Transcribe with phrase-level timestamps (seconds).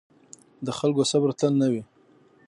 [0.65, 1.83] د خلکو صبر تل نه وي